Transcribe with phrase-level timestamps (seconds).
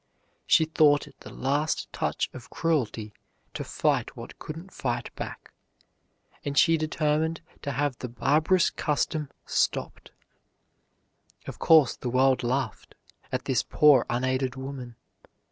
[0.47, 3.13] She thought it the last touch of cruelty
[3.53, 5.53] to fight what couldn't fight back,
[6.43, 10.09] and she determined to have the barbarous custom stopped.
[11.45, 12.95] Of course the world laughed
[13.31, 14.95] at this poor unaided woman.